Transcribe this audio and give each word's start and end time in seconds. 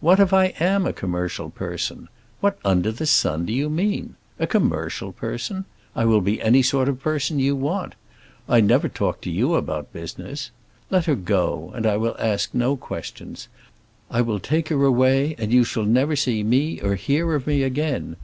What 0.00 0.20
if 0.20 0.34
I 0.34 0.48
am 0.60 0.84
a 0.84 0.92
commercial 0.92 1.48
person? 1.48 2.08
What 2.40 2.58
under 2.62 2.92
the 2.92 3.06
sun 3.06 3.46
do 3.46 3.54
you 3.54 3.70
mean? 3.70 4.16
A 4.38 4.46
commercial 4.46 5.12
person? 5.12 5.64
I 5.96 6.04
will 6.04 6.20
be 6.20 6.42
any 6.42 6.60
sort 6.60 6.90
of 6.90 6.96
a 6.96 7.00
person 7.00 7.38
you 7.38 7.56
want. 7.56 7.94
I 8.50 8.60
never 8.60 8.90
talked 8.90 9.22
to 9.24 9.30
you 9.30 9.54
about 9.54 9.94
business. 9.94 10.50
Let 10.90 11.06
her 11.06 11.14
go, 11.14 11.72
and 11.74 11.86
I 11.86 11.96
will 11.96 12.16
ask 12.18 12.52
no 12.52 12.76
questions. 12.76 13.48
I 14.10 14.20
will 14.20 14.40
take 14.40 14.68
her 14.68 14.84
away, 14.84 15.34
and 15.38 15.54
you 15.54 15.64
shall 15.64 15.84
never 15.86 16.16
see 16.16 16.42
me 16.42 16.82
or 16.82 16.94
hear 16.94 17.34
of 17.34 17.46
me 17.46 17.62
again. 17.62 18.16